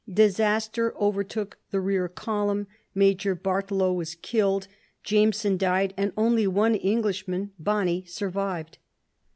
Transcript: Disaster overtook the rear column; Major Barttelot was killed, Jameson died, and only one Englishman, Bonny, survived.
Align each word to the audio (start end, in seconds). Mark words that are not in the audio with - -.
Disaster 0.11 0.97
overtook 0.99 1.59
the 1.69 1.79
rear 1.79 2.07
column; 2.07 2.65
Major 2.95 3.35
Barttelot 3.35 3.95
was 3.95 4.15
killed, 4.15 4.67
Jameson 5.03 5.57
died, 5.59 5.93
and 5.95 6.11
only 6.17 6.47
one 6.47 6.73
Englishman, 6.73 7.51
Bonny, 7.59 8.05
survived. 8.07 8.79